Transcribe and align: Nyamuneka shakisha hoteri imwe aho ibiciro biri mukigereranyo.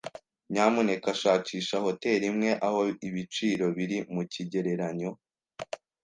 Nyamuneka 0.51 1.09
shakisha 1.21 1.75
hoteri 1.85 2.25
imwe 2.31 2.49
aho 2.67 2.79
ibiciro 3.07 3.65
biri 3.77 3.97
mukigereranyo. 4.13 5.11